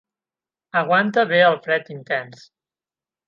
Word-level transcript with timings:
Aguanta 0.81 1.25
bé 1.33 1.43
el 1.49 1.59
fred 1.67 1.93
intens. 1.97 2.43